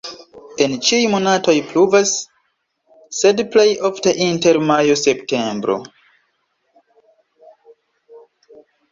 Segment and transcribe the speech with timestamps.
[0.63, 2.13] En ĉiuj monatoj pluvas,
[3.17, 5.75] sed plej ofte inter majo-septembro.